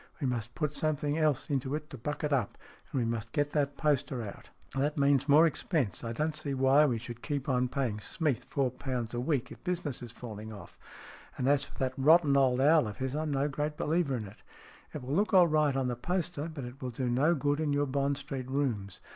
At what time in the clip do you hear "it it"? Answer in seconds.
14.25-15.03